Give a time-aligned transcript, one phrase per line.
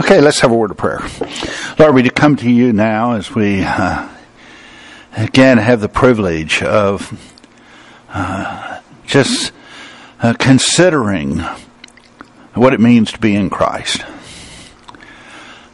[0.00, 1.00] Okay, let's have a word of prayer.
[1.78, 4.08] Lord, we come to you now as we uh,
[5.16, 7.16] again have the privilege of
[8.08, 9.52] uh, just
[10.20, 11.38] uh, considering
[12.54, 14.04] what it means to be in Christ.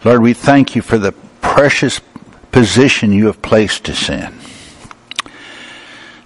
[0.05, 2.03] Lord, we thank you for the precious
[2.53, 4.35] position you have placed us in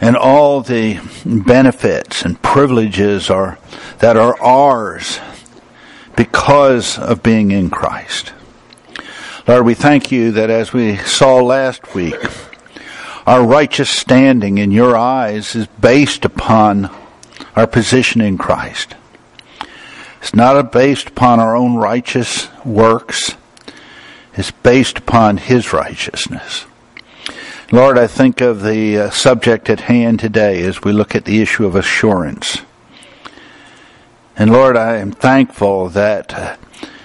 [0.00, 3.56] and all the benefits and privileges are
[4.00, 5.20] that are ours
[6.16, 8.32] because of being in Christ.
[9.46, 12.16] Lord, we thank you that as we saw last week,
[13.26, 16.90] our righteous standing in your eyes is based upon
[17.56, 18.94] our position in Christ.
[20.20, 23.34] It's not based upon our own righteous works.
[24.34, 26.64] It's based upon His righteousness.
[27.70, 31.42] Lord, I think of the uh, subject at hand today as we look at the
[31.42, 32.58] issue of assurance.
[34.36, 36.56] And Lord, I am thankful that uh,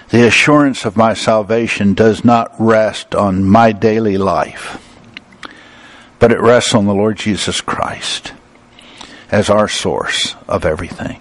[0.08, 4.84] the assurance of my salvation does not rest on my daily life,
[6.18, 8.32] but it rests on the Lord Jesus Christ
[9.30, 11.20] as our source of everything.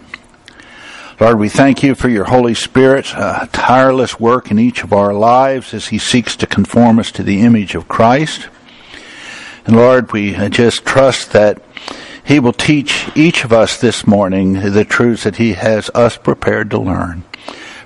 [1.20, 5.14] Lord, we thank you for your Holy Spirit's uh, tireless work in each of our
[5.14, 8.48] lives as he seeks to conform us to the image of Christ.
[9.66, 11.62] And Lord, we just trust that
[12.23, 16.72] he will teach each of us this morning the truths that He has us prepared
[16.72, 17.23] to learn.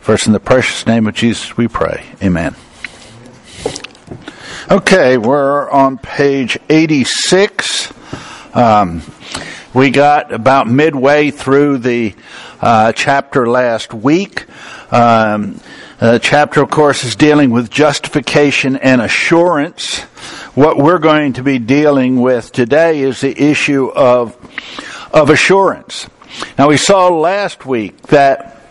[0.02, 2.06] First, in the precious name of Jesus, we pray.
[2.22, 2.56] Amen.
[4.70, 7.94] Okay, we're on page 86.
[8.54, 9.02] Um,
[9.74, 12.16] we got about midway through the
[12.62, 14.46] uh, chapter last week.
[14.92, 15.60] Um,
[16.00, 20.02] the chapter, of course, is dealing with justification and assurance.
[20.56, 24.38] What we're going to be dealing with today is the issue of,
[25.12, 26.08] of assurance.
[26.60, 28.62] Now, we saw last week that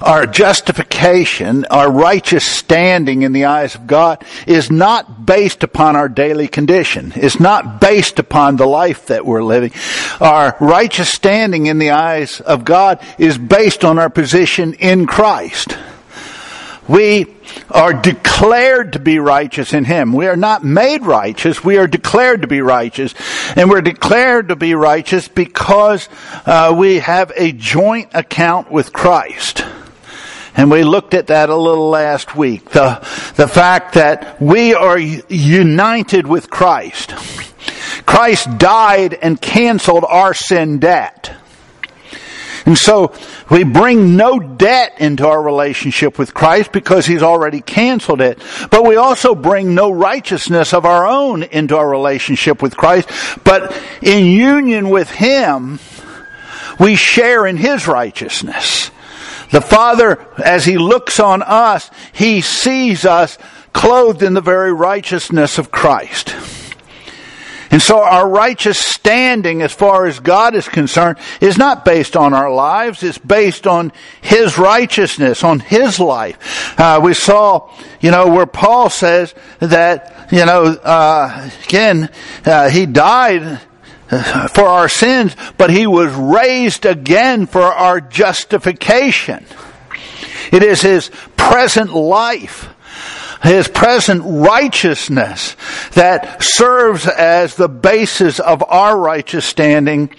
[0.00, 6.08] our justification, our righteous standing in the eyes of God is not based upon our
[6.08, 7.12] daily condition.
[7.16, 9.72] It's not based upon the life that we're living.
[10.20, 15.76] Our righteous standing in the eyes of God is based on our position in Christ.
[16.88, 17.26] We
[17.70, 20.12] are declared to be righteous in Him.
[20.12, 21.62] We are not made righteous.
[21.62, 23.14] We are declared to be righteous.
[23.56, 26.08] And we're declared to be righteous because
[26.46, 29.64] uh, we have a joint account with Christ.
[30.56, 32.70] And we looked at that a little last week.
[32.70, 32.94] The,
[33.36, 37.14] the fact that we are united with Christ.
[38.06, 41.36] Christ died and canceled our sin debt.
[42.68, 43.14] And so
[43.50, 48.42] we bring no debt into our relationship with Christ because He's already canceled it.
[48.70, 53.08] But we also bring no righteousness of our own into our relationship with Christ.
[53.42, 55.78] But in union with Him,
[56.78, 58.90] we share in His righteousness.
[59.50, 63.38] The Father, as He looks on us, He sees us
[63.72, 66.34] clothed in the very righteousness of Christ.
[67.70, 72.32] And so our righteous standing as far as God is concerned is not based on
[72.32, 76.78] our lives, it's based on His righteousness, on His life.
[76.78, 77.70] Uh, we saw,
[78.00, 82.10] you know, where Paul says that, you know, uh, again,
[82.46, 83.60] uh, He died
[84.10, 89.44] uh, for our sins, but He was raised again for our justification.
[90.50, 92.68] It is His present life
[93.42, 95.56] his present righteousness
[95.92, 100.10] that serves as the basis of our righteous standing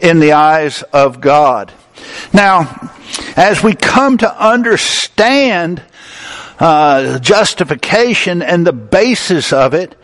[0.00, 1.72] in the eyes of God.
[2.32, 2.90] Now,
[3.36, 5.82] as we come to understand
[6.58, 9.96] uh, justification and the basis of it,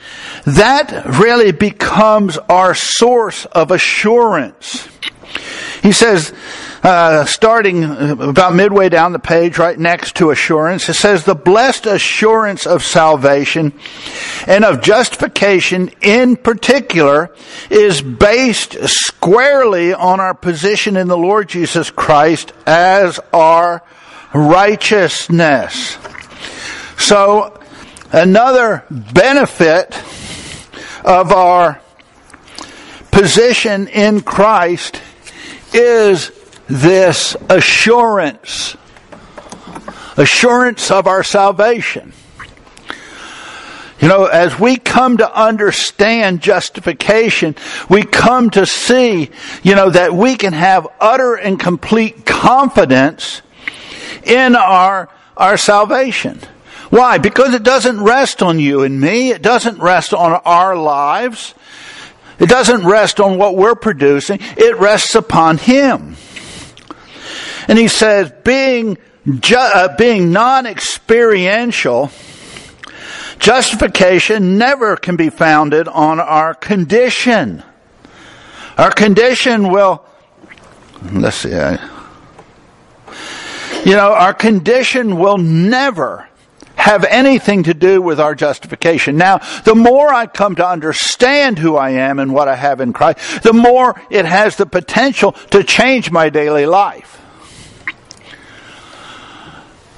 [0.44, 4.88] that really becomes our source of assurance.
[5.82, 6.32] He says,
[6.82, 11.86] uh, starting about midway down the page, right next to assurance, it says, The blessed
[11.86, 13.72] assurance of salvation
[14.46, 17.34] and of justification in particular
[17.70, 23.82] is based squarely on our position in the Lord Jesus Christ as our
[24.34, 25.98] righteousness.
[26.98, 27.58] So,
[28.12, 29.96] another benefit
[31.04, 31.80] of our
[33.10, 35.00] position in Christ
[35.72, 36.30] is
[36.68, 38.76] this assurance,
[40.16, 42.12] assurance of our salvation.
[44.00, 47.56] You know, as we come to understand justification,
[47.88, 49.30] we come to see,
[49.62, 53.40] you know, that we can have utter and complete confidence
[54.24, 56.40] in our, our salvation.
[56.90, 57.18] Why?
[57.18, 59.30] Because it doesn't rest on you and me.
[59.30, 61.54] It doesn't rest on our lives.
[62.38, 64.40] It doesn't rest on what we're producing.
[64.40, 66.16] It rests upon Him.
[67.68, 68.98] And he says, being
[69.40, 72.10] ju- uh, being non-experiential,
[73.38, 77.62] justification never can be founded on our condition.
[78.78, 80.04] Our condition will,
[81.12, 81.72] let's see, I,
[83.84, 86.28] you know, our condition will never
[86.74, 89.16] have anything to do with our justification.
[89.16, 92.92] Now, the more I come to understand who I am and what I have in
[92.92, 97.20] Christ, the more it has the potential to change my daily life.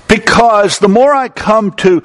[0.08, 2.02] Because the more I come to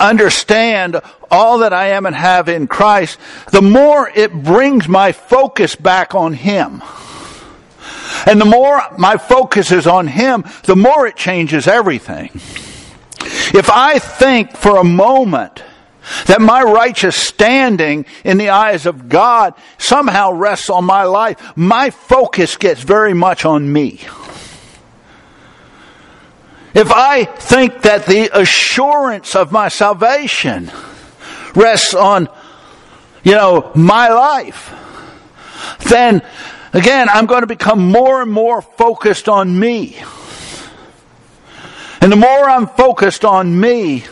[0.00, 1.00] understand
[1.30, 3.18] all that I am and have in Christ,
[3.50, 6.82] the more it brings my focus back on Him.
[8.26, 12.30] And the more my focus is on Him, the more it changes everything.
[13.54, 15.62] If I think for a moment
[16.26, 21.90] that my righteous standing in the eyes of God somehow rests on my life, my
[21.90, 24.00] focus gets very much on me.
[26.76, 30.70] If I think that the assurance of my salvation
[31.54, 32.28] rests on,
[33.24, 34.74] you know, my life,
[35.88, 36.20] then
[36.74, 39.96] again, I'm going to become more and more focused on me.
[42.02, 44.04] And the more I'm focused on me,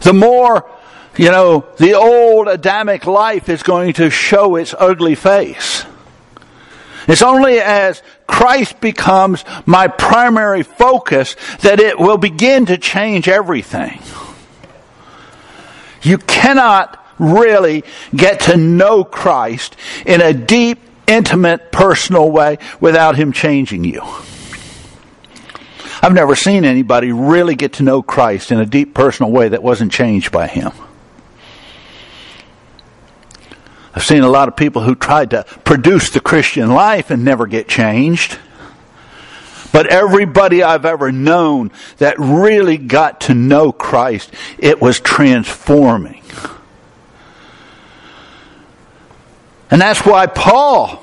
[0.00, 0.70] the more,
[1.18, 5.84] you know, the old Adamic life is going to show its ugly face.
[7.06, 14.00] It's only as Christ becomes my primary focus that it will begin to change everything.
[16.02, 17.84] You cannot really
[18.14, 24.02] get to know Christ in a deep, intimate, personal way without Him changing you.
[26.02, 29.62] I've never seen anybody really get to know Christ in a deep personal way that
[29.62, 30.72] wasn't changed by Him.
[33.96, 37.46] I've seen a lot of people who tried to produce the Christian life and never
[37.46, 38.38] get changed.
[39.72, 46.22] But everybody I've ever known that really got to know Christ, it was transforming.
[49.70, 51.02] And that's why Paul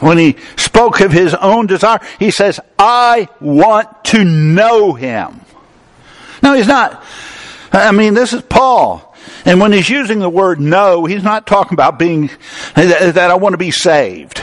[0.00, 5.40] when he spoke of his own desire, he says, I want to know him.
[6.42, 7.02] No, he's not.
[7.72, 9.07] I mean, this is Paul.
[9.44, 12.30] And when he's using the word know, he's not talking about being,
[12.74, 14.42] that I want to be saved.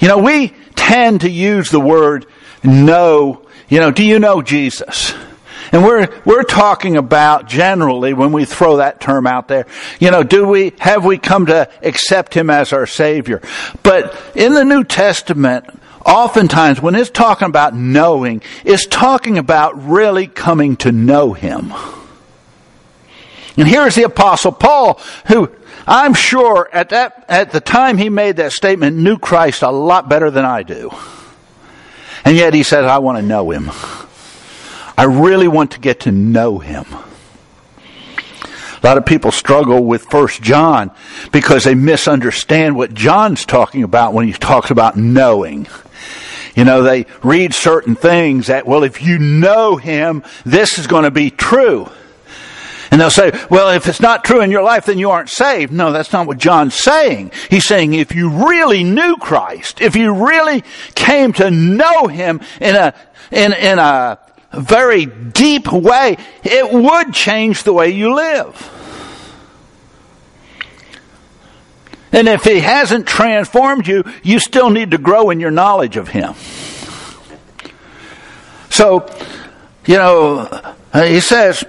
[0.00, 2.26] You know, we tend to use the word
[2.62, 3.46] know.
[3.68, 5.14] You know, do you know Jesus?
[5.72, 9.66] And we're, we're talking about generally when we throw that term out there,
[10.00, 13.42] you know, do we, have we come to accept Him as our Savior?
[13.82, 15.66] But in the New Testament,
[16.06, 21.74] oftentimes when it's talking about knowing, it's talking about really coming to know Him.
[23.58, 25.50] And here's the apostle Paul, who
[25.84, 30.08] I'm sure at that, at the time he made that statement knew Christ a lot
[30.08, 30.90] better than I do.
[32.24, 33.70] And yet he said, I want to know him.
[34.96, 36.86] I really want to get to know him.
[38.44, 40.92] A lot of people struggle with First John
[41.32, 45.66] because they misunderstand what John's talking about when he talks about knowing.
[46.54, 51.04] You know, they read certain things that, well, if you know him, this is going
[51.04, 51.90] to be true.
[52.90, 55.72] And they'll say, well, if it's not true in your life, then you aren't saved.
[55.72, 57.32] No, that's not what John's saying.
[57.50, 60.62] He's saying if you really knew Christ, if you really
[60.94, 62.94] came to know him in a,
[63.30, 64.18] in, in a
[64.52, 68.74] very deep way, it would change the way you live.
[72.10, 76.08] And if he hasn't transformed you, you still need to grow in your knowledge of
[76.08, 76.34] him.
[78.70, 79.06] So,
[79.86, 81.64] you know, he says,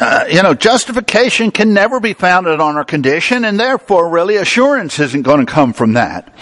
[0.00, 4.98] uh, you know, justification can never be founded on our condition, and therefore, really, assurance
[4.98, 6.32] isn't going to come from that.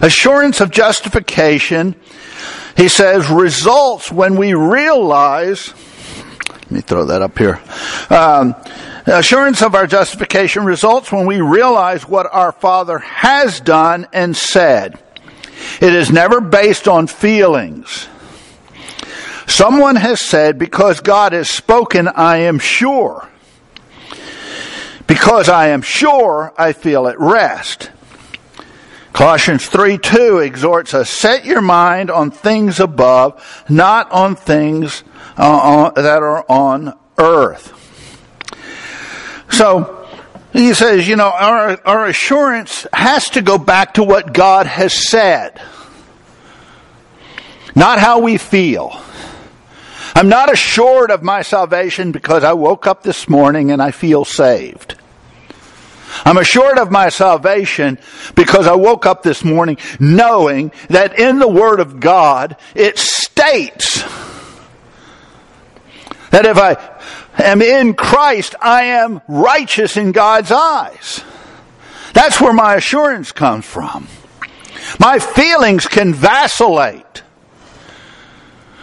[0.00, 1.96] Assurance of justification
[2.76, 5.74] he says, results when we realize,
[6.48, 7.60] let me throw that up here.
[8.08, 8.54] Um,
[9.06, 14.98] assurance of our justification results when we realize what our Father has done and said.
[15.80, 18.08] It is never based on feelings.
[19.50, 23.28] Someone has said, because God has spoken, I am sure.
[25.08, 27.90] Because I am sure, I feel at rest.
[29.12, 35.02] Colossians 3 2 exhorts us, set your mind on things above, not on things
[35.36, 37.76] uh, on, that are on earth.
[39.50, 40.08] So,
[40.52, 44.94] he says, you know, our, our assurance has to go back to what God has
[44.94, 45.60] said,
[47.74, 49.02] not how we feel.
[50.14, 54.24] I'm not assured of my salvation because I woke up this morning and I feel
[54.24, 54.96] saved.
[56.24, 57.98] I'm assured of my salvation
[58.34, 64.02] because I woke up this morning knowing that in the Word of God it states
[66.30, 66.76] that if I
[67.38, 71.22] am in Christ, I am righteous in God's eyes.
[72.12, 74.08] That's where my assurance comes from.
[74.98, 77.22] My feelings can vacillate.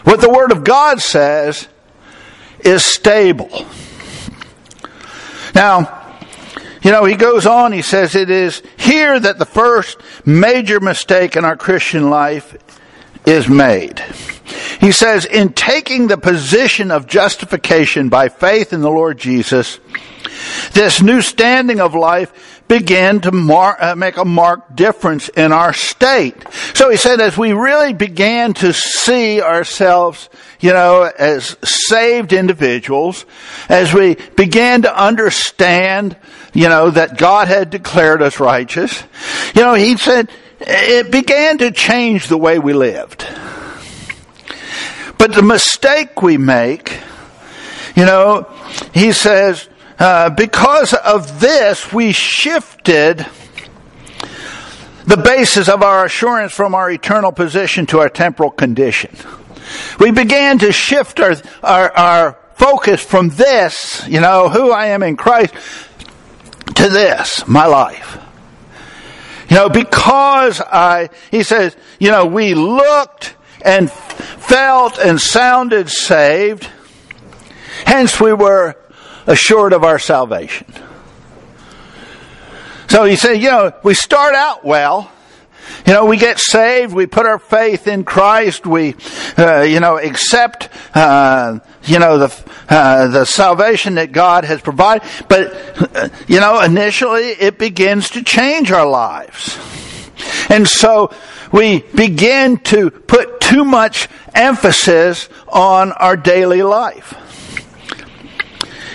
[0.08, 1.68] What the Word of God says
[2.62, 3.66] is stable.
[5.54, 6.16] Now,
[6.82, 11.36] you know, he goes on, he says, it is here that the first major mistake
[11.36, 12.56] in our Christian life
[13.26, 14.00] is made.
[14.80, 19.78] He says, in taking the position of justification by faith in the Lord Jesus,
[20.72, 26.36] this new standing of life began to uh, make a marked difference in our state.
[26.74, 33.26] So he said, as we really began to see ourselves, you know, as saved individuals,
[33.70, 36.18] as we began to understand,
[36.54, 39.04] you know, that God had declared us righteous,
[39.56, 43.26] you know, he said, it began to change the way we lived.
[45.18, 47.00] But the mistake we make,
[47.96, 48.44] you know,
[48.94, 49.68] he says,
[50.00, 53.26] uh, because of this, we shifted
[55.06, 59.16] the basis of our assurance from our eternal position to our temporal condition.
[60.00, 65.04] We began to shift our, our, our focus from this, you know, who I am
[65.04, 65.54] in Christ,
[66.76, 68.22] to this, my life.
[69.50, 76.68] You know, because I, he says, you know, we looked and felt and sounded saved,
[77.86, 78.76] hence we were
[79.28, 80.66] assured of our salvation.
[82.90, 85.12] So he said, you know, we start out well.
[85.86, 88.96] You know, we get saved, we put our faith in Christ, we,
[89.38, 95.08] uh, you know, accept, uh, you know, the, uh, the salvation that God has provided.
[95.28, 99.58] But, uh, you know, initially it begins to change our lives.
[100.50, 101.14] And so
[101.52, 107.27] we begin to put too much emphasis on our daily life.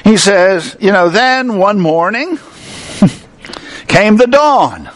[0.04, 2.38] He says, you know, then one morning
[3.86, 4.90] came the dawn.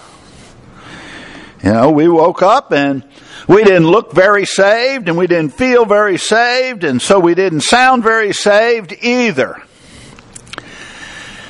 [1.63, 3.05] You know, we woke up and
[3.49, 7.61] we didn't look very saved and we didn't feel very saved and so we didn't
[7.61, 9.63] sound very saved either.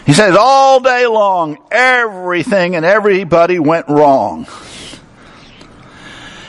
[0.05, 4.47] He says all day long, everything and everybody went wrong.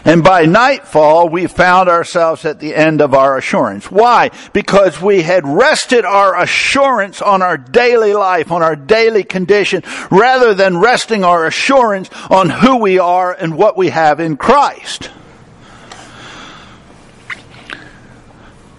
[0.08, 3.92] And by nightfall, we found ourselves at the end of our assurance.
[3.92, 4.32] Why?
[4.54, 10.54] Because we had rested our assurance on our daily life, on our daily condition, rather
[10.54, 15.12] than resting our assurance on who we are and what we have in Christ.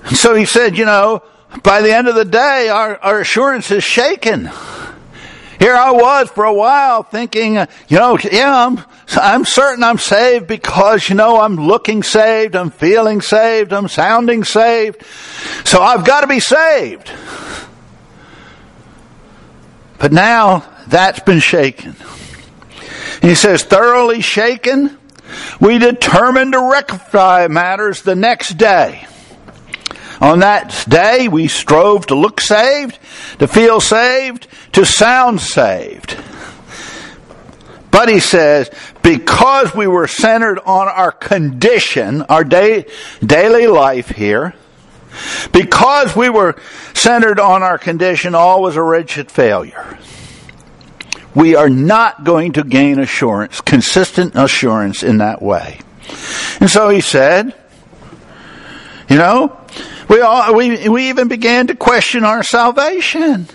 [0.06, 1.22] So he said, you know,
[1.62, 4.50] by the end of the day, our, our assurance is shaken.
[5.58, 7.56] Here I was for a while thinking,
[7.88, 8.82] you know, yeah, I'm,
[9.16, 14.44] I'm certain I'm saved because, you know, I'm looking saved, I'm feeling saved, I'm sounding
[14.44, 15.02] saved.
[15.64, 17.10] So I've got to be saved.
[19.98, 21.96] But now that's been shaken.
[23.22, 24.98] he says, thoroughly shaken,
[25.60, 29.06] we determined to rectify matters the next day.
[30.20, 32.98] On that day, we strove to look saved,
[33.38, 36.16] to feel saved, to sound saved.
[37.90, 38.70] But he says,
[39.02, 42.86] because we were centered on our condition, our day,
[43.24, 44.54] daily life here,
[45.52, 46.56] because we were
[46.94, 49.98] centered on our condition, all was a wretched failure.
[51.34, 55.80] We are not going to gain assurance, consistent assurance in that way.
[56.60, 57.54] And so he said,
[59.08, 59.58] you know,
[60.08, 63.46] we, all, we, we even began to question our salvation.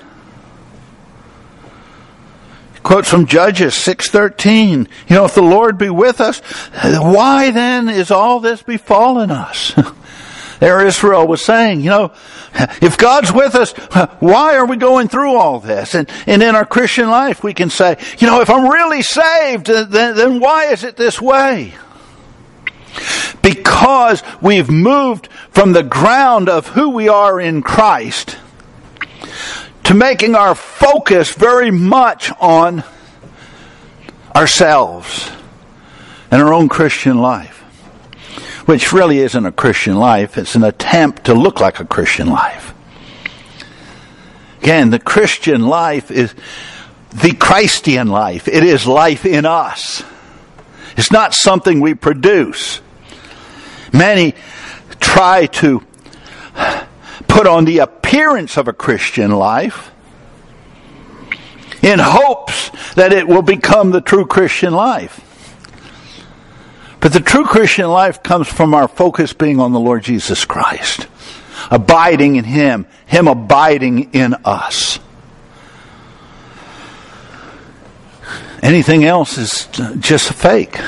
[2.84, 4.90] Quotes from Judges 6.13.
[5.08, 6.40] You know, if the Lord be with us,
[6.84, 9.74] why then is all this befallen us?
[10.60, 12.12] there Israel was saying, you know,
[12.82, 13.72] if God's with us,
[14.20, 15.96] why are we going through all this?
[15.96, 19.68] And, and in our Christian life, we can say, you know, if I'm really saved,
[19.68, 21.74] then, then why is it this way?
[23.42, 28.38] Because we've moved from the ground of who we are in Christ
[29.84, 32.84] to making our focus very much on
[34.36, 35.30] ourselves
[36.32, 37.60] and our own Christian life,
[38.66, 42.74] which really isn't a Christian life, it's an attempt to look like a Christian life.
[44.62, 46.34] Again, the Christian life is
[47.14, 48.48] the Christian life.
[48.48, 50.04] It is life in us.
[50.96, 52.82] It's not something we produce.
[53.92, 54.36] Many
[55.00, 55.84] try to
[57.28, 59.92] put on the appearance of a Christian life
[61.82, 65.20] in hopes that it will become the true Christian life.
[67.00, 71.08] But the true Christian life comes from our focus being on the Lord Jesus Christ,
[71.70, 75.00] abiding in Him, Him abiding in us.
[78.62, 79.68] Anything else is
[80.00, 80.80] just a fake.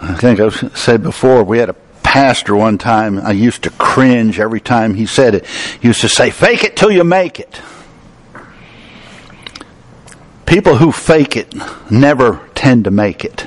[0.00, 1.76] I think I've said before, we had a
[2.10, 5.46] pastor one time, I used to cringe every time he said it.
[5.80, 7.62] He used to say, fake it till you make it.
[10.44, 11.54] People who fake it
[11.88, 13.46] never tend to make it.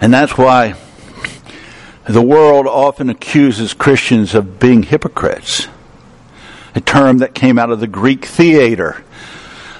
[0.00, 0.74] And that's why
[2.08, 5.68] the world often accuses Christians of being hypocrites.
[6.74, 9.04] A term that came out of the Greek theater,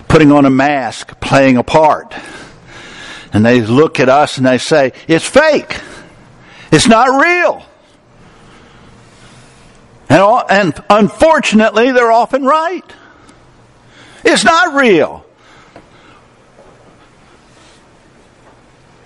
[0.07, 2.15] putting on a mask, playing a part.
[3.33, 5.81] And they look at us and they say, it's fake.
[6.77, 7.65] It's not real.
[10.11, 12.85] And, and unfortunately, they're often right.
[14.23, 15.25] It's not real.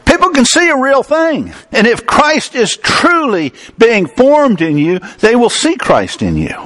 [0.05, 1.55] People can see a real thing.
[1.71, 6.57] And if Christ is truly being formed in you, they will see Christ in you.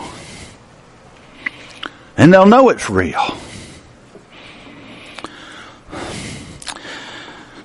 [2.16, 3.36] And they'll know it's real.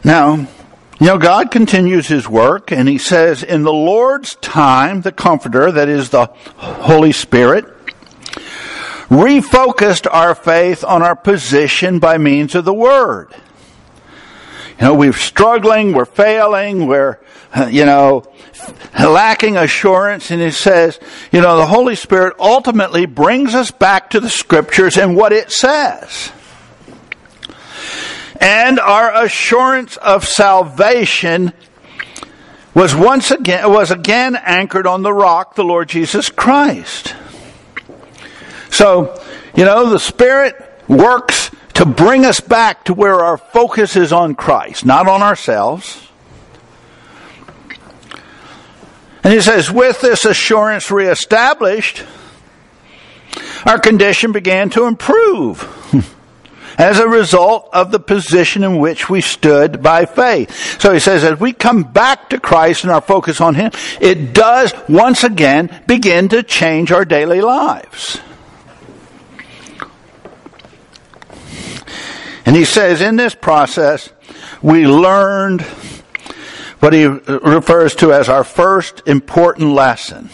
[0.04, 0.46] Now,
[1.00, 5.72] you know, God continues His work, and He says, in the Lord's time, the Comforter,
[5.72, 6.26] that is the
[6.58, 7.66] Holy Spirit,
[9.08, 13.34] refocused our faith on our position by means of the Word.
[14.78, 17.20] You know, we're struggling, we're failing, we're,
[17.70, 18.24] you know,
[19.00, 21.00] lacking assurance, and He says,
[21.32, 25.50] you know, the Holy Spirit ultimately brings us back to the Scriptures and what it
[25.50, 26.34] says
[28.40, 31.54] and our assurance of salvation
[32.74, 37.16] was once again was again anchored on the rock the Lord Jesus Christ.
[38.70, 39.22] So,
[39.56, 40.56] you know, the Spirit
[40.88, 46.08] works to bring us back to where our focus is on Christ, not on ourselves.
[49.24, 52.06] And he says, with this assurance reestablished,
[53.66, 55.76] our condition began to improve.
[56.78, 60.82] as a result of the position in which we stood by faith.
[60.82, 64.34] So he says, as we come back to Christ and our focus on Him, it
[64.34, 68.20] does once again begin to change our daily lives.
[72.46, 74.10] And he says, in this process,
[74.64, 75.62] we learned
[76.80, 80.30] what he refers to as our first important lesson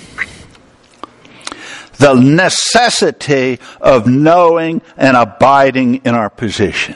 [1.98, 6.96] the necessity of knowing and abiding in our position.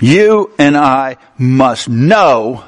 [0.00, 2.64] You and I must know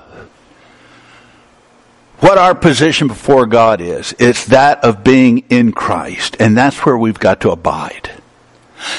[2.18, 4.14] what our position before God is.
[4.18, 6.36] It's that of being in Christ.
[6.38, 8.10] And that's where we've got to abide.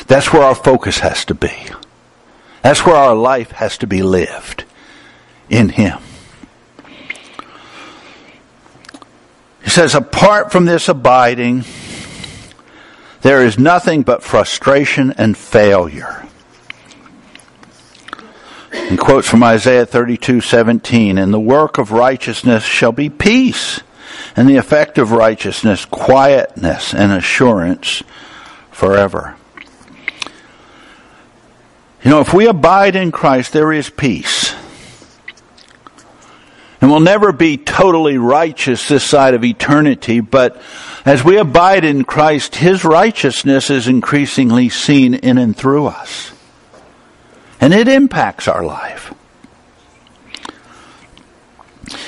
[0.08, 1.54] That's where our focus has to be.
[2.64, 4.66] That's where our life has to be lived.
[5.50, 6.00] In Him.
[9.64, 11.64] He says, apart from this abiding,
[13.24, 16.26] there is nothing but frustration and failure.
[18.72, 23.80] And quotes from Isaiah 32:17, "And the work of righteousness shall be peace,
[24.36, 28.04] and the effect of righteousness quietness and assurance
[28.72, 29.36] forever."
[32.04, 34.54] You know, if we abide in Christ, there is peace.
[36.82, 40.62] And we'll never be totally righteous this side of eternity, but
[41.06, 46.32] as we abide in Christ, His righteousness is increasingly seen in and through us.
[47.60, 49.14] And it impacts our life.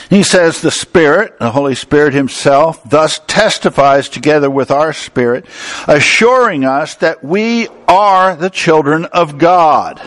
[0.10, 5.45] He says the Spirit, the Holy Spirit Himself, thus testifies together with our spirit,
[5.88, 10.01] assuring us that we are the children of God.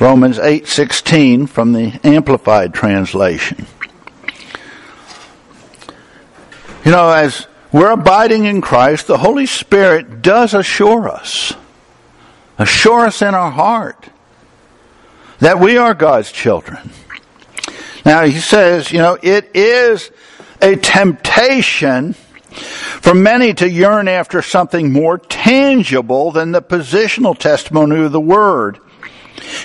[0.00, 3.66] Romans 8:16 from the Amplified translation.
[6.88, 11.52] You know, as we're abiding in Christ, the Holy Spirit does assure us,
[12.56, 14.08] assure us in our heart
[15.40, 16.88] that we are God's children.
[18.06, 20.10] Now, he says, you know, it is
[20.62, 28.12] a temptation for many to yearn after something more tangible than the positional testimony of
[28.12, 28.78] the Word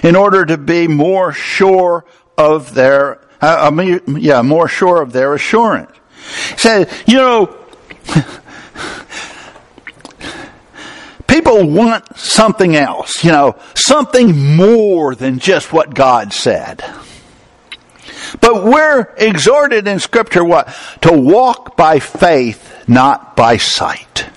[0.03, 2.03] in order to be more sure
[2.37, 3.71] of their, uh,
[4.07, 5.89] yeah, more sure of their assurance.
[6.57, 7.57] Said, you know,
[11.27, 16.83] people want something else, you know, something more than just what God said.
[18.41, 20.73] But we're exhorted in scripture what?
[21.01, 24.29] To walk by faith, not by sight.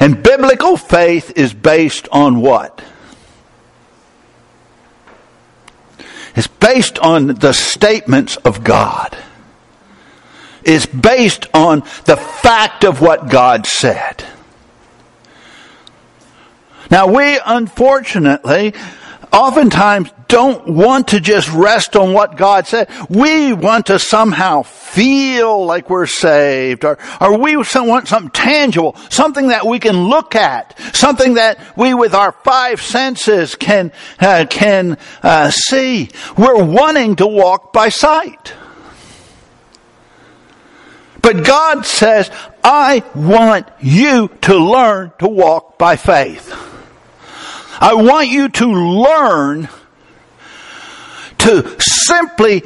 [0.00, 2.82] And biblical faith is based on what?
[6.34, 9.16] It's based on the statements of God.
[10.64, 14.24] Is based on the fact of what God said.
[16.90, 18.74] Now we unfortunately
[19.32, 22.88] oftentimes don't want to just rest on what God said.
[23.08, 29.48] We want to somehow feel like we're saved or, or we want something tangible, something
[29.48, 34.98] that we can look at, something that we with our five senses can, uh, can
[35.22, 36.10] uh, see.
[36.36, 38.54] We're wanting to walk by sight.
[41.22, 42.30] But God says,
[42.64, 46.52] I want you to learn to walk by faith.
[47.80, 49.68] I want you to learn
[51.38, 52.62] to simply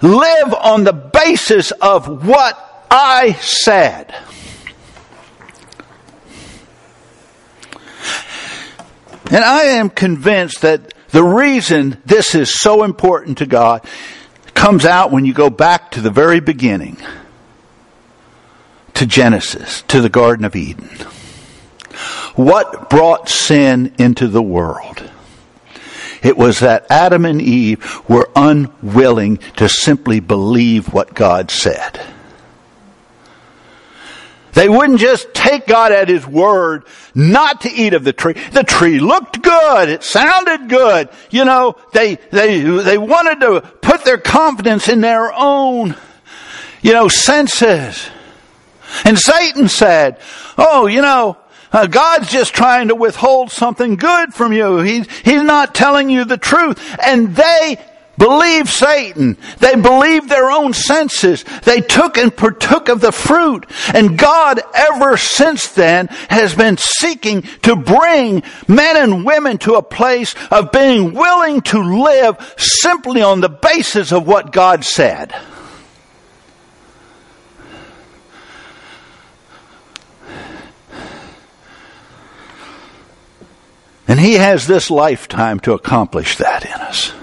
[0.00, 4.14] live on the basis of what I said.
[9.30, 13.84] And I am convinced that the reason this is so important to God
[14.54, 16.98] comes out when you go back to the very beginning,
[18.94, 20.88] to Genesis, to the Garden of Eden.
[22.34, 25.10] What brought sin into the world?
[26.22, 32.00] It was that Adam and Eve were unwilling to simply believe what God said.
[34.52, 38.34] They wouldn't just take God at His word not to eat of the tree.
[38.52, 39.88] The tree looked good.
[39.88, 41.08] It sounded good.
[41.30, 45.96] You know, they, they, they wanted to put their confidence in their own,
[46.82, 48.10] you know, senses.
[49.04, 50.18] And Satan said,
[50.58, 51.36] oh, you know,
[51.72, 54.78] uh, God's just trying to withhold something good from you.
[54.80, 56.78] He, he's not telling you the truth.
[57.02, 57.78] And they
[58.18, 59.38] believed Satan.
[59.58, 61.44] They believed their own senses.
[61.64, 63.66] They took and partook of the fruit.
[63.94, 69.82] And God ever since then has been seeking to bring men and women to a
[69.82, 75.34] place of being willing to live simply on the basis of what God said.
[84.12, 87.14] And He has this lifetime to accomplish that in us.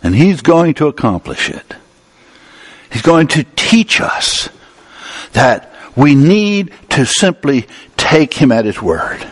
[0.00, 1.74] And He's going to accomplish it.
[2.92, 4.48] He's going to teach us
[5.32, 7.66] that we need to simply
[7.96, 9.26] take Him at His word.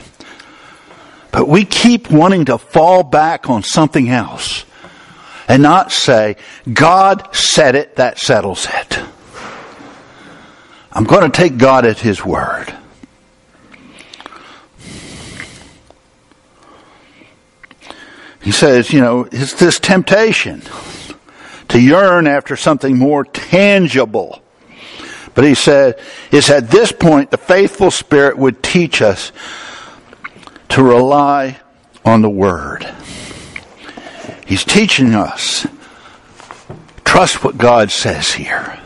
[1.30, 4.64] But we keep wanting to fall back on something else
[5.46, 6.34] and not say,
[6.72, 8.98] God said it, that settles it.
[10.90, 12.74] I'm going to take God at His word.
[18.40, 20.62] He says, you know, it's this temptation
[21.68, 24.42] to yearn after something more tangible.
[25.34, 26.00] But he said,
[26.32, 29.30] it's at this point the faithful Spirit would teach us
[30.70, 31.60] to rely
[32.04, 32.88] on the Word.
[34.46, 35.66] He's teaching us.
[37.04, 38.80] Trust what God says here.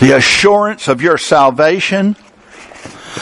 [0.00, 2.16] The assurance of your salvation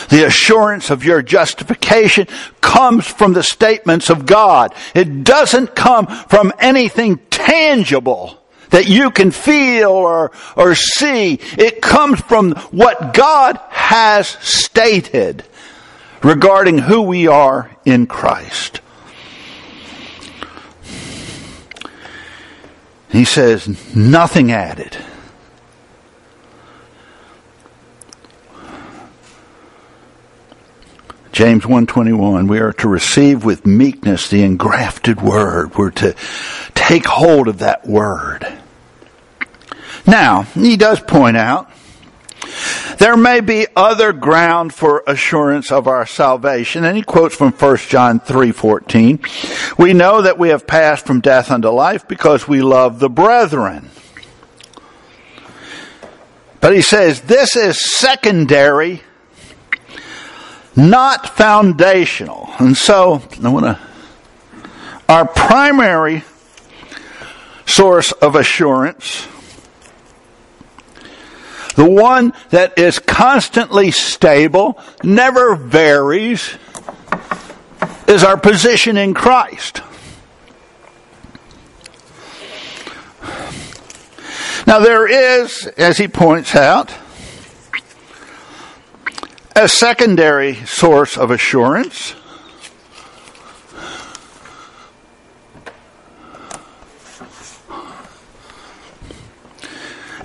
[0.09, 2.27] the assurance of your justification
[2.61, 4.75] comes from the statements of God.
[4.95, 11.39] It doesn't come from anything tangible that you can feel or, or see.
[11.59, 15.45] It comes from what God has stated
[16.23, 18.81] regarding who we are in Christ.
[23.11, 24.97] He says, nothing added.
[31.33, 35.75] James 121, we are to receive with meekness the engrafted word.
[35.75, 36.15] We're to
[36.75, 38.47] take hold of that word.
[40.07, 41.71] Now, he does point out
[42.99, 47.89] there may be other ground for assurance of our salvation, and he quotes from 1
[47.89, 49.21] John 3:14.
[49.79, 53.91] We know that we have passed from death unto life because we love the brethren.
[56.61, 59.03] But he says this is secondary
[60.77, 62.51] not foundational.
[62.59, 63.79] And so, I want to,
[65.09, 66.25] our primary
[67.67, 69.27] source of assurance,
[71.75, 76.57] the one that is constantly stable, never varies,
[78.07, 79.83] is our position in Christ.
[84.67, 86.95] Now, there is, as he points out,
[89.55, 92.15] a secondary source of assurance.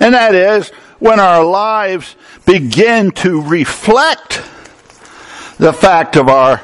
[0.00, 2.14] And that is when our lives
[2.46, 4.42] begin to reflect
[5.58, 6.62] the fact of our,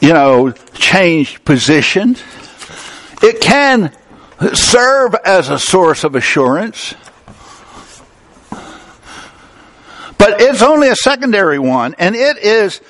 [0.00, 2.16] you know, changed position
[3.22, 3.94] it can
[4.54, 6.94] serve as a source of assurance,
[10.20, 12.82] but it's only a secondary one, and it is,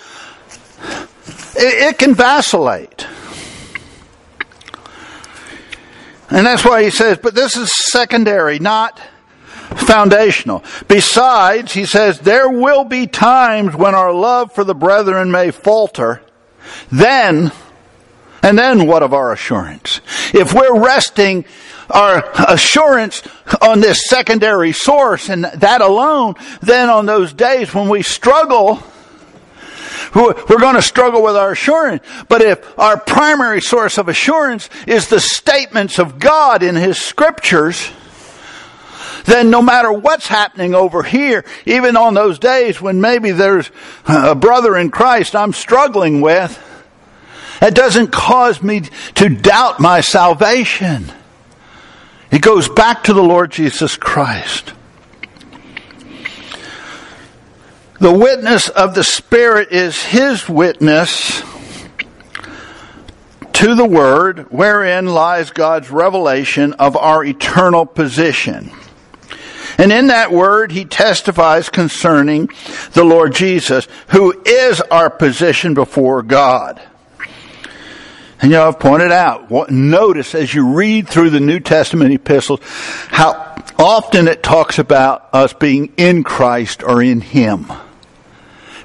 [1.54, 3.06] it, it can vacillate.
[6.28, 9.00] And that's why he says, but this is secondary, not
[9.76, 10.64] foundational.
[10.88, 16.22] Besides, he says, there will be times when our love for the brethren may falter.
[16.90, 17.52] Then,
[18.42, 20.00] and then what of our assurance?
[20.34, 21.44] If we're resting
[21.90, 23.22] our assurance
[23.60, 28.82] on this secondary source and that alone, then on those days when we struggle,
[30.14, 32.02] we're going to struggle with our assurance.
[32.28, 37.90] But if our primary source of assurance is the statements of God in His scriptures,
[39.24, 43.70] then no matter what's happening over here, even on those days when maybe there's
[44.06, 46.58] a brother in Christ I'm struggling with,
[47.60, 48.80] that doesn't cause me
[49.16, 51.12] to doubt my salvation.
[52.30, 54.72] It goes back to the Lord Jesus Christ.
[57.98, 61.42] The witness of the Spirit is His witness
[63.52, 68.70] to the Word, wherein lies God's revelation of our eternal position.
[69.76, 72.50] And in that word, he testifies concerning
[72.92, 76.82] the Lord Jesus, who is our position before God.
[78.42, 82.60] And you know, I've pointed out, notice as you read through the New Testament epistles,
[82.62, 87.70] how often it talks about us being in Christ or in Him.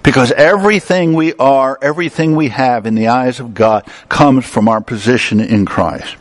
[0.03, 4.81] Because everything we are, everything we have in the eyes of God comes from our
[4.81, 6.15] position in Christ.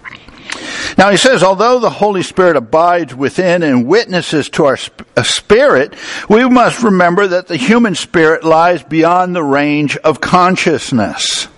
[0.97, 4.79] Now he says, although the Holy Spirit abides within and witnesses to our
[5.17, 5.95] uh, spirit,
[6.29, 11.49] we must remember that the human spirit lies beyond the range of consciousness.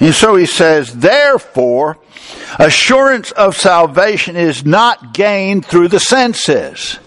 [0.00, 1.98] And so he says, therefore,
[2.58, 6.98] assurance of salvation is not gained through the senses.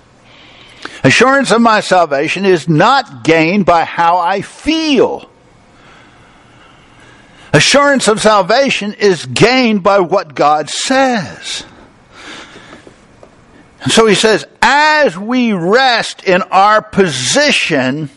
[1.03, 5.29] Assurance of my salvation is not gained by how I feel.
[7.53, 11.65] Assurance of salvation is gained by what God says.
[13.81, 18.09] And so he says, as we rest in our position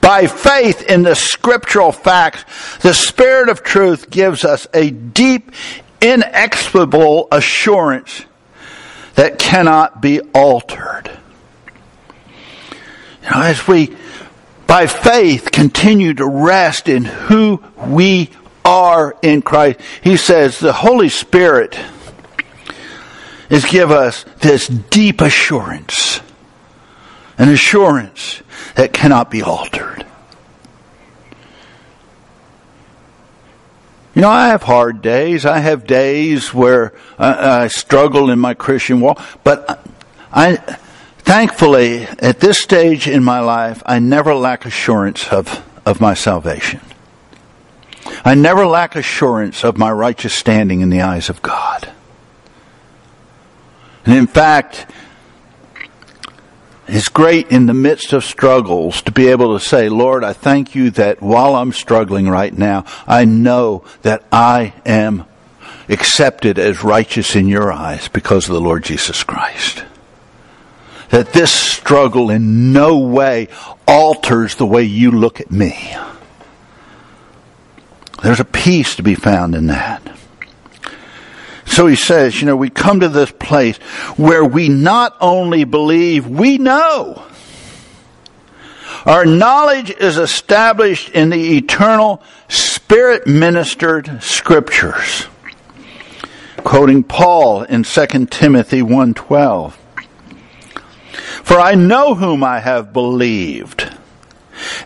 [0.00, 2.44] by faith in the scriptural facts,
[2.78, 5.52] the Spirit of truth gives us a deep,
[6.00, 8.24] inexplicable assurance
[9.14, 11.10] that cannot be altered.
[13.22, 13.94] You know, as we,
[14.66, 18.30] by faith, continue to rest in who we
[18.64, 19.80] are in Christ.
[20.02, 21.78] He says the Holy Spirit
[23.50, 26.20] is give us this deep assurance,
[27.40, 28.42] an assurance
[28.74, 30.04] that cannot be altered.
[34.14, 35.46] You know, I have hard days.
[35.46, 39.82] I have days where I, I struggle in my Christian walk, but
[40.30, 40.56] I,
[41.20, 46.80] thankfully, at this stage in my life, I never lack assurance of, of my salvation.
[48.22, 51.90] I never lack assurance of my righteous standing in the eyes of God.
[54.04, 54.86] And in fact,
[56.90, 60.74] it's great in the midst of struggles to be able to say, Lord, I thank
[60.74, 65.24] you that while I'm struggling right now, I know that I am
[65.88, 69.84] accepted as righteous in your eyes because of the Lord Jesus Christ.
[71.10, 73.48] That this struggle in no way
[73.86, 75.96] alters the way you look at me.
[78.22, 80.19] There's a peace to be found in that.
[81.70, 83.76] So he says, you know, we come to this place
[84.16, 87.24] where we not only believe, we know.
[89.06, 95.26] Our knowledge is established in the eternal spirit ministered scriptures.
[96.56, 99.74] Quoting Paul in 2 Timothy 1:12.
[101.44, 103.96] For I know whom I have believed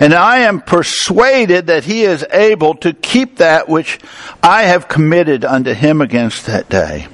[0.01, 4.01] and I am persuaded that he is able to keep that which
[4.43, 7.09] I have committed unto him against that day.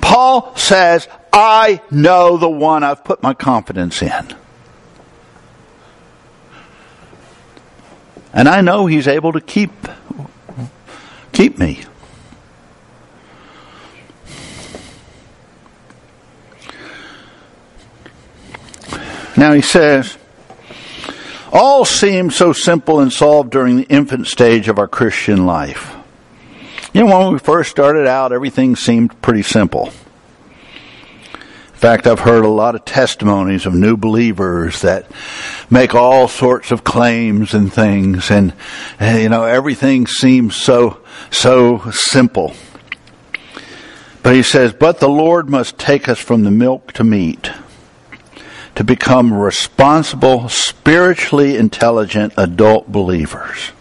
[0.00, 4.34] Paul says, I know the one I've put my confidence in.
[8.32, 9.72] And I know he's able to keep
[11.32, 11.84] keep me.
[19.36, 20.16] Now he says,
[21.56, 25.96] all seem so simple and solved during the infant stage of our Christian life.
[26.92, 29.86] You know, when we first started out, everything seemed pretty simple.
[31.36, 35.10] In fact, I've heard a lot of testimonies of new believers that
[35.70, 38.54] make all sorts of claims and things, and,
[39.00, 42.54] you know, everything seems so, so simple.
[44.22, 47.50] But he says, but the Lord must take us from the milk to meat
[48.76, 53.72] to become responsible, spiritually intelligent adult believers.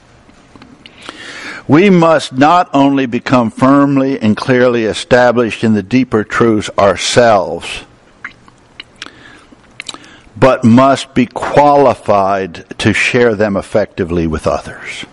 [1.67, 7.83] We must not only become firmly and clearly established in the deeper truths ourselves,
[10.37, 15.05] but must be qualified to share them effectively with others.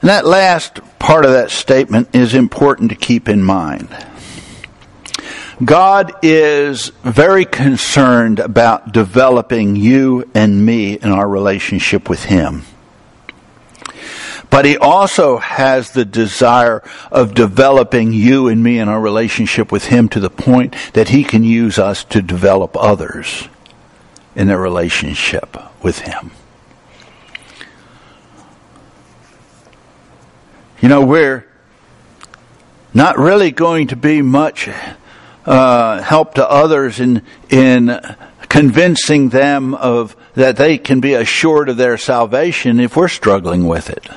[0.00, 3.94] And that last part of that statement is important to keep in mind.
[5.62, 12.62] God is very concerned about developing you and me in our relationship with Him.
[14.48, 19.84] But He also has the desire of developing you and me in our relationship with
[19.84, 23.48] Him to the point that He can use us to develop others
[24.34, 26.30] in their relationship with Him.
[30.80, 31.46] You know, we're
[32.94, 34.70] not really going to be much
[35.46, 38.00] uh, help to others in in
[38.48, 43.88] convincing them of that they can be assured of their salvation if we're struggling with
[43.88, 44.08] it.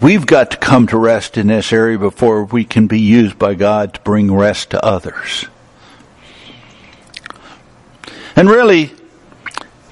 [0.00, 3.54] We've got to come to rest in this area before we can be used by
[3.54, 5.44] God to bring rest to others.
[8.34, 8.92] And really,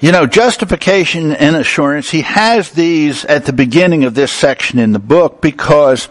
[0.00, 4.92] you know, justification and assurance, he has these at the beginning of this section in
[4.92, 6.08] the book because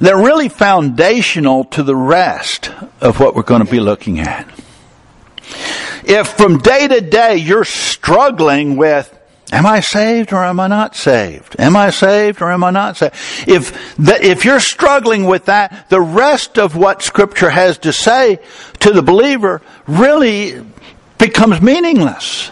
[0.00, 4.48] they're really foundational to the rest of what we're going to be looking at.
[6.04, 9.12] If from day to day you're struggling with,
[9.52, 11.56] am I saved or am I not saved?
[11.58, 13.14] Am I saved or am I not saved?
[13.46, 18.38] If, the, if you're struggling with that, the rest of what scripture has to say
[18.80, 20.64] to the believer really
[21.18, 22.50] becomes meaningless.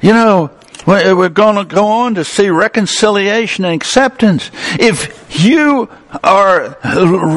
[0.00, 0.50] You know,
[0.86, 4.50] we're going to go on to see reconciliation and acceptance.
[4.80, 5.88] If you
[6.24, 6.76] are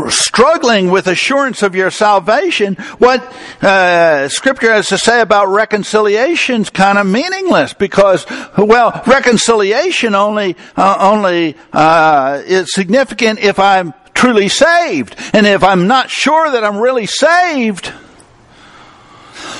[0.09, 3.21] struggling with assurance of your salvation, what
[3.61, 8.25] uh, Scripture has to say about reconciliation is kind of meaningless because,
[8.57, 15.15] well, reconciliation only uh, only uh, is significant if I'm truly saved.
[15.33, 17.93] And if I'm not sure that I'm really saved,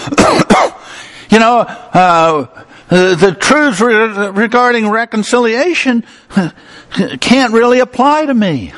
[1.30, 2.50] you know,
[2.90, 6.06] uh, the truths re- regarding reconciliation
[7.20, 8.74] can't really apply to me.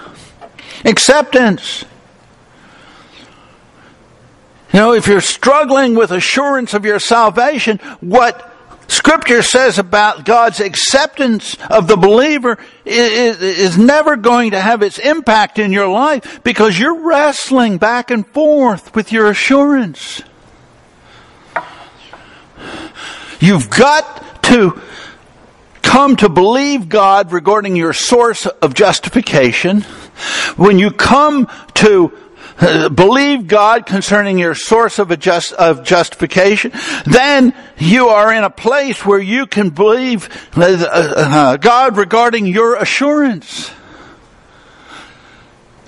[0.86, 1.84] Acceptance.
[4.74, 8.54] You know, if you're struggling with assurance of your salvation, what
[8.88, 14.98] Scripture says about God's acceptance of the believer is, is, never going to have its
[14.98, 20.22] impact in your life because you're wrestling back and forth with your assurance.
[23.40, 24.82] You've got to
[25.82, 29.82] come to believe God regarding your source of justification.
[30.56, 32.18] When you come to
[32.60, 36.72] uh, believe God concerning your source of, adjust, of justification,
[37.06, 42.76] then you are in a place where you can believe uh, uh, God regarding your
[42.76, 43.72] assurance.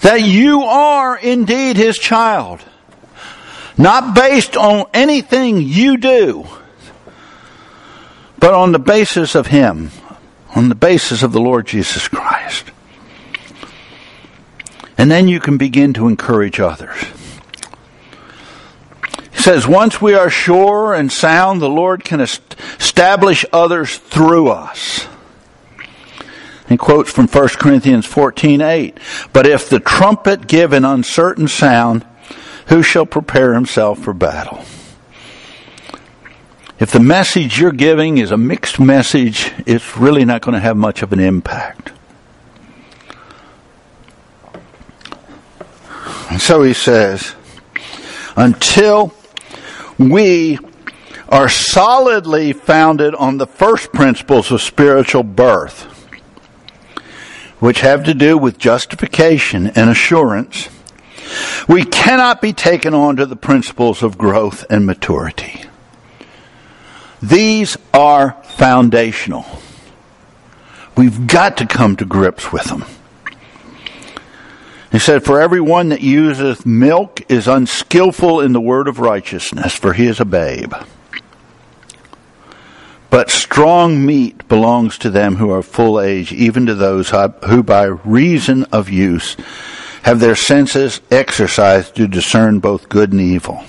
[0.01, 2.63] That you are indeed His child.
[3.77, 6.45] Not based on anything you do,
[8.39, 9.91] but on the basis of Him,
[10.55, 12.71] on the basis of the Lord Jesus Christ.
[14.97, 16.97] And then you can begin to encourage others.
[19.31, 25.07] He says, once we are sure and sound, the Lord can establish others through us.
[26.67, 28.99] He quotes from 1 Corinthians 14:8,
[29.33, 32.05] "But if the trumpet give an uncertain sound,
[32.67, 34.63] who shall prepare himself for battle?"
[36.79, 40.77] If the message you're giving is a mixed message, it's really not going to have
[40.77, 41.91] much of an impact.
[46.31, 47.35] And so he says,
[48.37, 49.13] until
[49.97, 50.57] we
[51.27, 55.83] are solidly founded on the first principles of spiritual birth,
[57.59, 60.69] which have to do with justification and assurance,
[61.67, 65.65] we cannot be taken on to the principles of growth and maturity.
[67.21, 69.45] These are foundational.
[70.95, 72.85] We've got to come to grips with them.
[74.91, 79.93] He said, For everyone that useth milk is unskillful in the word of righteousness, for
[79.93, 80.73] he is a babe.
[83.09, 87.11] But strong meat belongs to them who are full age, even to those
[87.45, 89.35] who by reason of use
[90.03, 93.63] have their senses exercised to discern both good and evil.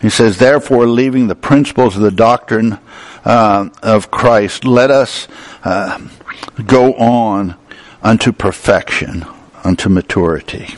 [0.00, 2.78] He says, therefore, leaving the principles of the doctrine
[3.24, 5.28] uh, of Christ, let us
[5.62, 6.00] uh,
[6.66, 7.56] go on
[8.02, 9.26] unto perfection,
[9.62, 10.74] unto maturity.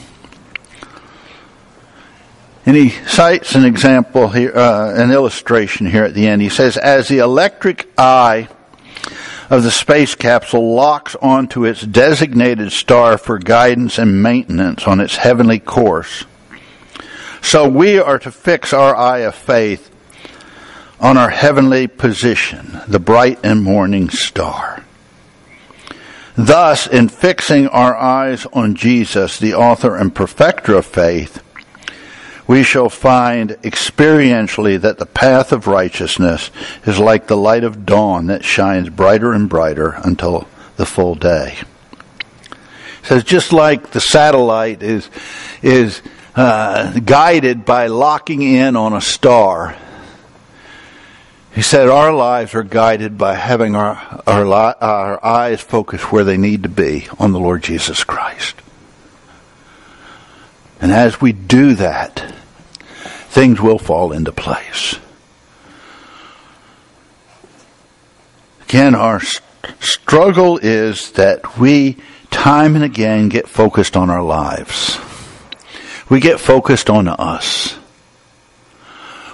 [2.67, 6.43] And he cites an example here, uh, an illustration here at the end.
[6.43, 8.49] He says, as the electric eye
[9.51, 15.17] of the space capsule locks onto its designated star for guidance and maintenance on its
[15.17, 16.25] heavenly course,
[17.43, 19.91] so we are to fix our eye of faith
[21.01, 24.85] on our heavenly position, the bright and morning star.
[26.37, 31.43] Thus, in fixing our eyes on Jesus, the author and perfecter of faith,
[32.47, 36.51] we shall find experientially that the path of righteousness
[36.87, 41.59] is like the light of dawn that shines brighter and brighter until the full day.
[42.51, 45.11] It says just like the satellite is
[45.61, 46.03] is
[46.35, 49.77] uh, guided by locking in on a star
[51.55, 56.39] he said our lives are guided by having our, our, our eyes focused where they
[56.39, 58.57] need to be on the Lord Jesus Christ.
[60.81, 62.35] And as we do that,
[63.29, 64.99] things will fall into place.
[68.63, 69.21] Again, our
[69.81, 71.99] struggle is that we
[72.31, 74.99] time and again get focused on our lives.
[76.13, 77.75] We get focused on us.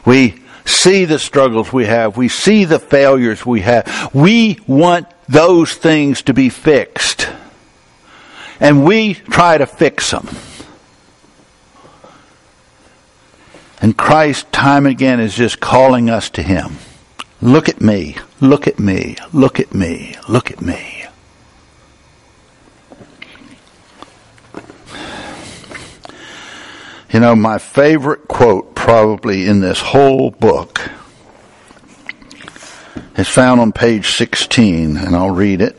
[0.04, 2.16] We see the struggles we have.
[2.16, 4.10] We see the failures we have.
[4.14, 7.28] We want those things to be fixed.
[8.60, 10.28] And we try to fix them.
[13.82, 16.76] And Christ, time again, is just calling us to Him.
[17.42, 18.18] Look at me.
[18.40, 19.16] Look at me.
[19.32, 20.14] Look at me.
[20.28, 20.97] Look at me.
[27.10, 30.90] You know, my favorite quote probably in this whole book
[33.16, 35.74] is found on page 16, and I'll read it.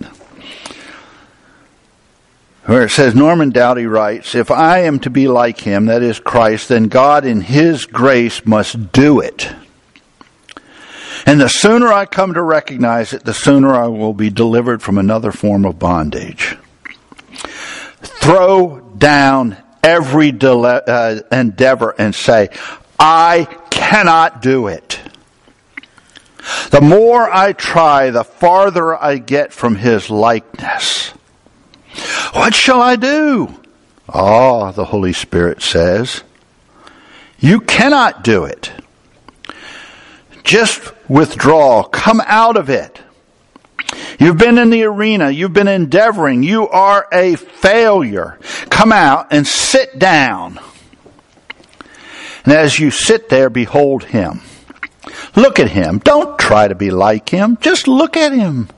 [2.66, 6.20] Where it says, Norman Douty writes, If I am to be like him, that is
[6.20, 9.52] Christ, then God in his grace must do it.
[11.26, 14.98] And the sooner I come to recognize it, the sooner I will be delivered from
[14.98, 16.58] another form of bondage.
[18.02, 22.50] Throw down every dele- uh, endeavor and say,
[23.00, 25.00] I cannot do it.
[26.72, 31.10] The more I try, the farther I get from his likeness.
[32.34, 33.60] What shall I do?
[34.08, 36.24] Ah, the Holy Spirit says,
[37.40, 38.72] you cannot do it.
[40.44, 41.84] Just withdraw.
[41.84, 43.00] Come out of it.
[44.20, 45.30] You've been in the arena.
[45.30, 46.44] You've been endeavoring.
[46.44, 48.38] You are a failure.
[48.70, 50.60] Come out and sit down.
[52.44, 54.42] And as you sit there, behold him.
[55.36, 56.00] Look at him.
[56.00, 57.58] Don't try to be like him.
[57.62, 58.70] Just look at him.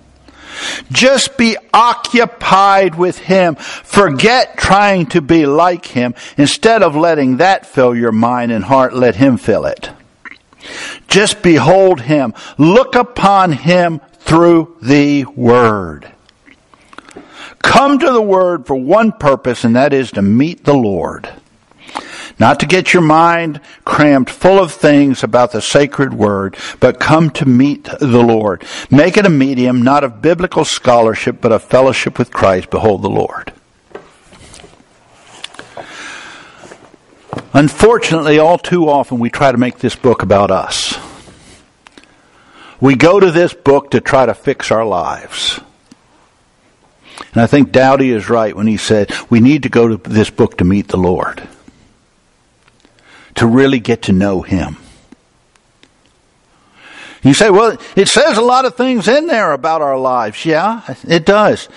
[0.92, 3.56] Just be occupied with Him.
[3.56, 6.14] Forget trying to be like Him.
[6.38, 9.90] Instead of letting that fill your mind and heart, let Him fill it.
[11.08, 12.34] Just behold Him.
[12.58, 16.12] Look upon Him through the Word.
[17.60, 21.30] Come to the Word for one purpose, and that is to meet the Lord.
[22.40, 27.30] Not to get your mind crammed full of things about the sacred word, but come
[27.32, 28.66] to meet the Lord.
[28.90, 32.72] Make it a medium, not of biblical scholarship, but of fellowship with Christ.
[32.72, 33.54] Behold the Lord.
[37.54, 40.91] Unfortunately, all too often we try to make this book about us.
[42.82, 45.60] We go to this book to try to fix our lives.
[47.34, 50.30] And I think Douty is right when he said we need to go to this
[50.30, 51.48] book to meet the Lord.
[53.36, 54.78] To really get to know Him.
[57.24, 60.44] You say, well, it says a lot of things in there about our lives.
[60.44, 61.70] Yeah, it does.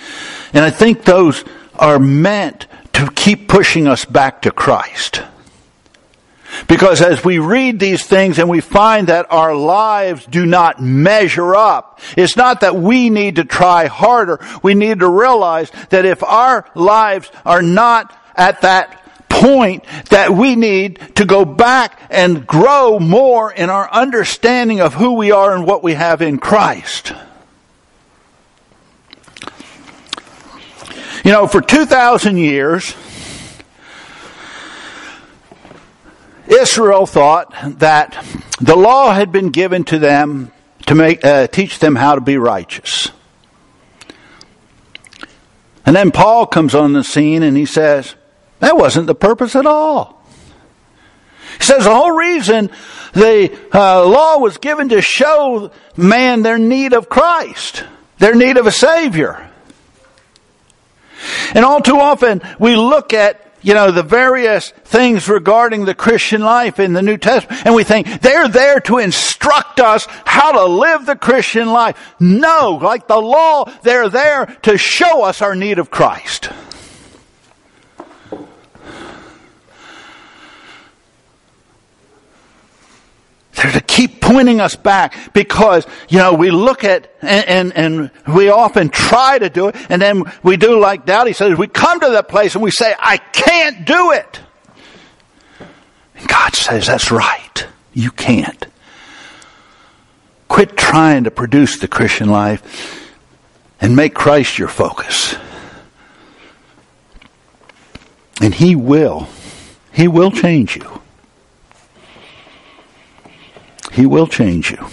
[0.53, 1.45] And I think those
[1.75, 5.21] are meant to keep pushing us back to Christ.
[6.67, 11.55] Because as we read these things and we find that our lives do not measure
[11.55, 14.39] up, it's not that we need to try harder.
[14.63, 20.55] We need to realize that if our lives are not at that point that we
[20.55, 25.65] need to go back and grow more in our understanding of who we are and
[25.65, 27.13] what we have in Christ.
[31.23, 32.95] You know, for 2,000 years,
[36.47, 38.23] Israel thought that
[38.61, 40.51] the law had been given to them
[40.85, 43.11] to make, uh, teach them how to be righteous.
[45.85, 48.15] And then Paul comes on the scene and he says,
[48.59, 50.23] that wasn't the purpose at all.
[51.57, 52.69] He says the whole reason
[53.13, 57.83] the uh, law was given to show man their need of Christ,
[58.17, 59.49] their need of a Savior.
[61.53, 66.41] And all too often we look at you know, the various things regarding the Christian
[66.41, 70.65] life in the New Testament, and we think they're there to instruct us how to
[70.65, 71.97] live the Christian life.
[72.19, 76.51] No, like the law, they're there to show us our need of Christ.
[83.55, 88.35] They're to keep pointing us back because, you know, we look at and, and, and,
[88.35, 91.99] we often try to do it and then we do like Douty says, we come
[92.01, 94.41] to that place and we say, I can't do it.
[96.15, 97.67] And God says, that's right.
[97.93, 98.65] You can't.
[100.49, 103.09] Quit trying to produce the Christian life
[103.79, 105.35] and make Christ your focus.
[108.41, 109.27] And He will.
[109.93, 111.01] He will change you.
[113.95, 114.87] He will change you.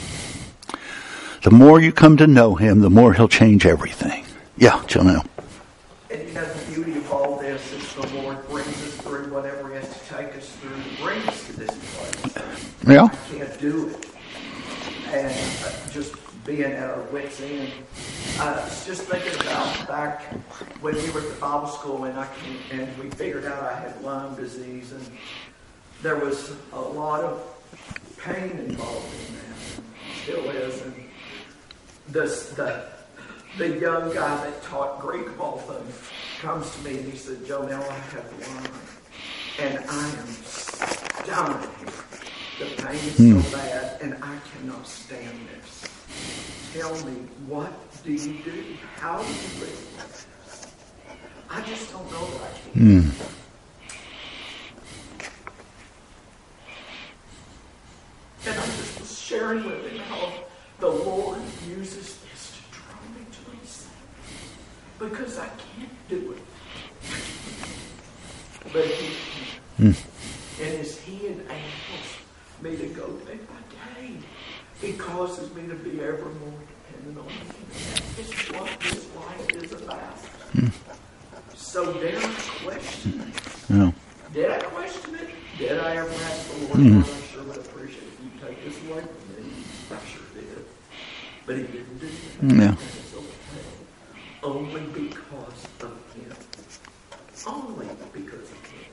[1.42, 4.24] The more you come to know Him, the more He'll change everything.
[4.56, 5.26] Yeah, Janelle.
[6.08, 9.70] And you know, the beauty of all this is the Lord brings us through whatever
[9.70, 12.72] He has to take us through to bring us to this place.
[12.86, 13.04] Yeah.
[13.06, 14.06] I can't do it.
[15.08, 17.72] And uh, just being at our wits' end.
[18.38, 20.22] I was just thinking about back
[20.80, 23.80] when we were at the Bible school and I came, and we figured out I
[23.80, 25.04] had Lyme disease and
[26.02, 27.52] there was a lot of
[28.24, 30.16] pain involved in that.
[30.22, 30.82] Still is.
[30.82, 30.94] And
[32.08, 32.84] this, the,
[33.58, 35.94] the young guy that taught Greek of all things
[36.40, 38.72] comes to me and he said, Joe, now I have Lyme.
[39.60, 41.68] And I am dying.
[42.58, 43.40] The pain is Hmm.
[43.40, 45.84] so bad and I cannot stand this.
[46.74, 47.12] Tell me,
[47.46, 47.72] what
[48.04, 48.64] do you do?
[48.96, 50.26] How do you live?
[51.50, 53.02] I just don't know that I can.
[53.02, 53.10] Hmm.
[58.44, 58.62] And I
[59.50, 60.32] with him how
[60.78, 63.92] the Lord uses this to draw me to Himself.
[65.00, 66.42] Because I can't do it.
[68.72, 69.16] But He
[69.78, 69.92] can.
[69.92, 70.62] Hmm.
[70.62, 72.08] And as He enables
[72.62, 74.14] me to go day by day,
[74.80, 76.54] He causes me to be ever more
[76.86, 77.56] dependent on Him.
[78.18, 80.18] It's what this life is about.
[80.52, 80.68] Hmm.
[81.54, 82.32] So dare I
[82.64, 83.40] question it?
[83.70, 83.92] Yeah.
[84.32, 85.28] Did I question it?
[85.58, 86.78] Did I ever ask the Lord?
[86.78, 86.92] Hmm.
[86.92, 89.52] Lord, I sure would appreciate if you take this away from me.
[89.90, 90.64] I sure did.
[91.46, 92.56] But he didn't do that.
[92.56, 92.68] Yeah.
[92.68, 93.66] And it's okay.
[94.42, 96.36] Only because of him.
[97.46, 98.84] Only because of him.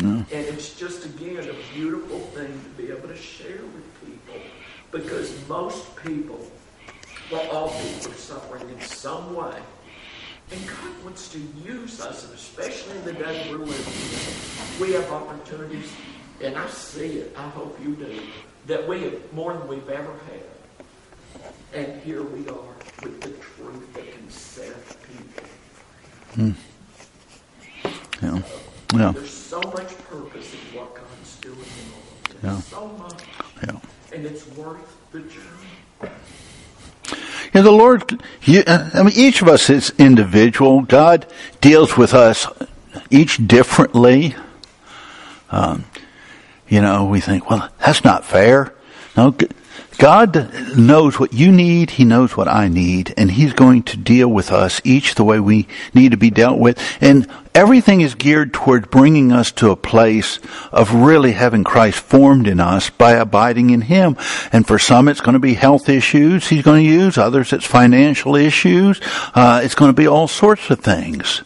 [0.00, 4.40] And it's just, again, a beautiful thing to be able to share with people.
[4.90, 6.40] Because most people,
[7.30, 9.62] well, all people are suffering in some way.
[10.52, 14.80] And God wants to use us, and especially in the day we're living in.
[14.80, 15.90] We have opportunities,
[16.42, 18.20] and I see it, I hope you do,
[18.66, 20.42] that we have more than we've ever had.
[21.74, 24.76] And here we are with the truth that can set
[26.36, 26.54] people.
[28.22, 28.42] Yeah.
[28.94, 29.12] Yeah.
[29.12, 32.36] There's so much purpose in what God's doing in all of this.
[32.44, 32.60] Yeah.
[32.60, 33.22] So much.
[33.64, 34.16] Yeah.
[34.16, 36.12] And it's worth the journey.
[37.52, 40.82] Yeah, the Lord, you, uh, I mean, each of us is individual.
[40.82, 41.26] God
[41.60, 42.46] deals with us
[43.10, 44.36] each differently.
[45.50, 45.84] Um,
[46.68, 48.74] you know, we think, well, that's not fair.
[49.16, 49.36] No,
[49.98, 51.90] God knows what you need.
[51.90, 55.40] He knows what I need, and He's going to deal with us each the way
[55.40, 56.78] we need to be dealt with.
[57.00, 60.38] And everything is geared toward bringing us to a place
[60.72, 64.16] of really having Christ formed in us by abiding in Him.
[64.52, 67.16] And for some, it's going to be health issues He's going to use.
[67.16, 69.00] Others, it's financial issues.
[69.34, 71.42] Uh, it's going to be all sorts of things.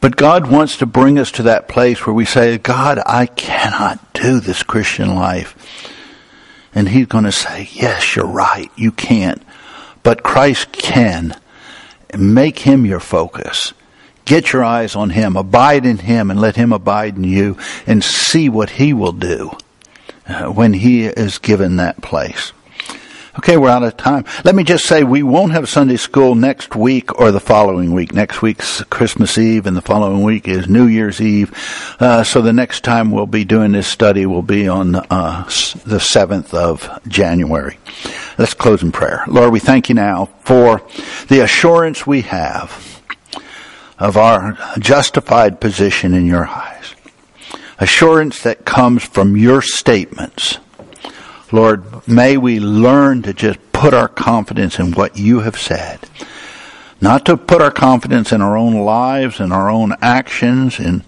[0.00, 4.12] But God wants to bring us to that place where we say, God, I cannot
[4.12, 5.85] do this Christian life.
[6.76, 8.70] And He's going to say, yes, you're right.
[8.76, 9.42] You can't.
[10.02, 11.34] But Christ can.
[12.16, 13.72] Make Him your focus.
[14.26, 15.36] Get your eyes on Him.
[15.36, 17.56] Abide in Him and let Him abide in you
[17.86, 19.56] and see what He will do
[20.28, 22.52] uh, when He is given that place.
[23.38, 24.24] Okay, we're out of time.
[24.44, 28.14] Let me just say we won't have Sunday school next week or the following week.
[28.14, 31.52] Next week's Christmas Eve and the following week is New Year's Eve.
[32.00, 35.42] Uh, so the next time we'll be doing this study will be on uh,
[35.84, 37.78] the 7th of January.
[38.38, 39.22] Let's close in prayer.
[39.26, 40.80] Lord, we thank you now for
[41.28, 43.02] the assurance we have
[43.98, 46.94] of our justified position in your eyes.
[47.78, 50.58] Assurance that comes from your statements.
[51.52, 56.00] Lord, may we learn to just put our confidence in what you have said.
[57.00, 61.02] Not to put our confidence in our own lives and our own actions and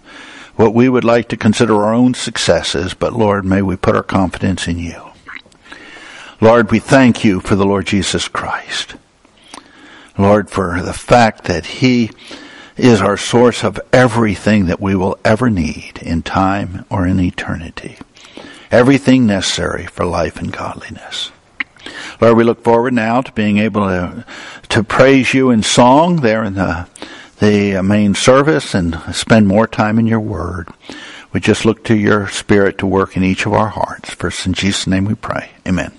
[0.54, 4.02] what we would like to consider our own successes, but Lord, may we put our
[4.02, 5.02] confidence in you.
[6.40, 8.94] Lord, we thank you for the Lord Jesus Christ.
[10.16, 12.10] Lord, for the fact that He
[12.76, 17.98] is our source of everything that we will ever need in time or in eternity.
[18.70, 21.30] Everything necessary for life and godliness.
[22.20, 24.24] Lord, we look forward now to being able to,
[24.70, 26.86] to praise you in song there in the,
[27.38, 30.68] the uh, main service and spend more time in your word.
[31.32, 34.10] We just look to your spirit to work in each of our hearts.
[34.10, 35.50] First in Jesus' name we pray.
[35.66, 35.92] Amen.